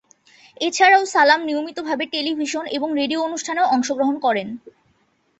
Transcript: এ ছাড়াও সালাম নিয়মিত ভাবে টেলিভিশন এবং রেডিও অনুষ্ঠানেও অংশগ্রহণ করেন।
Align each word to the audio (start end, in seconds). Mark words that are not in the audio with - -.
এ 0.61 0.67
ছাড়াও 0.73 1.03
সালাম 1.13 1.39
নিয়মিত 1.45 1.77
ভাবে 1.87 2.05
টেলিভিশন 2.13 2.65
এবং 2.77 2.89
রেডিও 2.99 3.19
অনুষ্ঠানেও 3.27 3.71
অংশগ্রহণ 3.75 4.15
করেন। 4.25 4.47